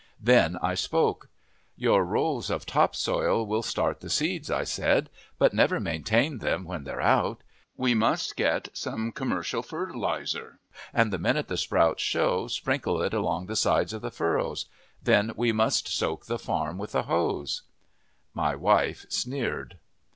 [0.19, 1.29] Then I spoke.
[1.75, 6.65] "Your rows of top soil will start the seeds," I said, "but never maintain them
[6.65, 7.43] when they're out.
[7.77, 10.57] We must get some commercial fertilizer,
[10.91, 14.65] and the minute the sprouts show, sprinkle it along the sides of the furrows.
[15.03, 17.61] Then we must soak the farm with a hose."
[18.33, 19.77] My wife sneered.